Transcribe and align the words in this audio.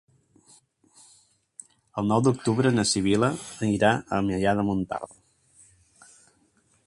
El 2.01 2.07
nou 2.13 2.23
d'octubre 2.29 2.71
na 2.79 2.87
Sibil·la 2.93 3.31
irà 3.69 3.93
a 3.93 4.21
Maià 4.31 4.57
de 4.61 4.63
Montcal. 4.71 5.09